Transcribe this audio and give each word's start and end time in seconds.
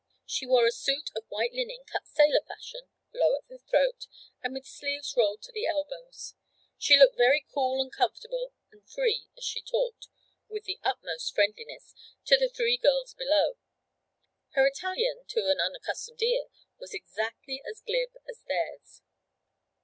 She 0.25 0.47
wore 0.47 0.65
a 0.65 0.71
suit 0.71 1.11
of 1.15 1.25
white 1.29 1.53
linen 1.53 1.83
cut 1.85 2.07
sailor 2.07 2.41
fashion, 2.47 2.89
low 3.13 3.35
at 3.37 3.47
the 3.47 3.59
throat 3.59 4.07
and 4.41 4.51
with 4.55 4.65
sleeves 4.65 5.13
rolled 5.15 5.43
to 5.43 5.51
the 5.51 5.67
elbows. 5.67 6.33
She 6.79 6.97
looked 6.97 7.17
very 7.17 7.45
cool 7.53 7.79
and 7.79 7.91
comfortable 7.91 8.51
and 8.71 8.83
free 8.89 9.27
as 9.37 9.43
she 9.45 9.61
talked, 9.61 10.07
with 10.49 10.63
the 10.63 10.79
utmost 10.81 11.35
friendliness, 11.35 11.93
to 12.25 12.35
the 12.35 12.49
three 12.49 12.77
girls 12.77 13.13
below. 13.13 13.57
Her 14.53 14.65
Italian, 14.65 15.23
to 15.27 15.51
an 15.51 15.59
unaccustomed 15.59 16.23
ear, 16.23 16.45
was 16.79 16.95
exactly 16.95 17.61
as 17.69 17.81
glib 17.81 18.09
as 18.27 18.41
theirs. 18.47 19.03